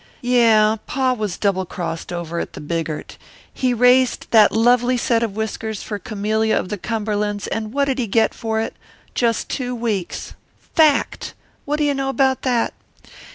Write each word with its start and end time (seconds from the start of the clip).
"Yeah, 0.23 0.77
Pa 0.87 1.13
was 1.13 1.37
double 1.37 1.63
crossed 1.63 2.11
over 2.11 2.39
at 2.39 2.53
the 2.53 2.59
Bigart. 2.59 3.19
He 3.53 3.71
raised 3.71 4.25
that 4.31 4.51
lovely 4.51 4.97
set 4.97 5.21
of 5.21 5.35
whiskers 5.35 5.83
for 5.83 5.99
Camillia 5.99 6.57
of 6.57 6.69
the 6.69 6.77
Cumberlands 6.79 7.45
and 7.45 7.71
what 7.71 7.85
did 7.85 7.99
he 7.99 8.07
get 8.07 8.33
for 8.33 8.59
it? 8.59 8.75
just 9.13 9.47
two 9.47 9.75
weeks. 9.75 10.33
Fact! 10.57 11.35
What 11.65 11.75
do 11.77 11.83
you 11.83 11.93
know 11.93 12.09
about 12.09 12.41
that? 12.41 12.73